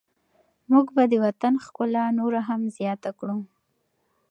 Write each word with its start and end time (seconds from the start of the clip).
موږ 0.71 0.85
به 0.95 1.03
د 1.11 1.13
وطن 1.25 1.53
ښکلا 1.65 2.05
نوره 2.19 2.41
هم 2.49 2.61
زیاته 2.77 3.11
کړو. 3.19 3.37